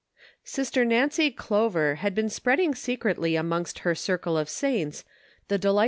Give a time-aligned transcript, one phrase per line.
[0.43, 5.05] ^gjISTER KANCY CLOVER had been spreading secretly amongst her circle of saints
[5.47, 5.79] the delight.